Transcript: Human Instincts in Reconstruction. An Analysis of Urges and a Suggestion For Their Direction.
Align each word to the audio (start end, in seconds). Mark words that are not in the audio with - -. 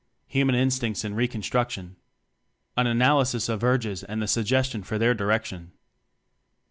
Human 0.29 0.55
Instincts 0.55 1.05
in 1.05 1.13
Reconstruction. 1.13 1.95
An 2.75 2.87
Analysis 2.87 3.47
of 3.49 3.63
Urges 3.63 4.03
and 4.03 4.23
a 4.23 4.27
Suggestion 4.27 4.81
For 4.81 4.97
Their 4.97 5.13
Direction. 5.13 5.73